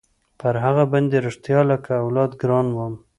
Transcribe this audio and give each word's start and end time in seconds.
پر 0.39 0.55
هغه 0.63 0.83
باندې 0.91 1.17
رښتيا 1.25 1.59
لكه 1.71 1.91
اولاد 2.03 2.31
ګران 2.41 2.67
وم. 2.73 2.93